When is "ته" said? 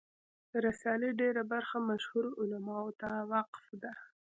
3.01-3.09